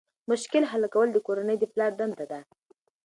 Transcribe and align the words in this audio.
مشکل 0.31 0.63
حل 0.71 0.83
کول 0.93 1.09
د 1.13 1.17
کورنۍ 1.27 1.57
د 1.59 1.63
پلار 1.73 1.91
دنده 1.99 2.25
ده. 2.31 2.39